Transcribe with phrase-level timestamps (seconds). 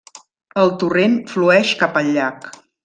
[0.61, 2.53] El torrent flueix cap al llac.